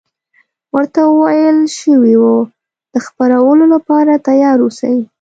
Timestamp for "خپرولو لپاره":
3.05-4.23